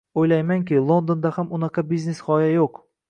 Oʻylaymanki, 0.19 0.79
Londonda 0.91 1.31
ham 1.35 1.53
unaqa 1.59 1.85
biznes 1.93 2.23
gʻoya 2.31 2.49
yoʻq. 2.55 2.83